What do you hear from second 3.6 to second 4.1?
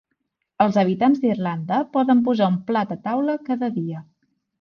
dia.